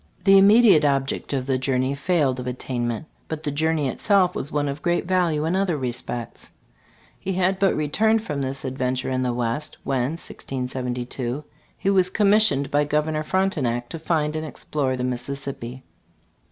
[0.23, 4.67] The immediate object of the journey failed of attainment, but the journey itself was one
[4.67, 6.49] of great value in other respects
[7.19, 11.43] He had but returned from this adventure in the West when (1672)
[11.77, 15.83] he was commissioned by Governor Frontenac to find and explore the Mississippi.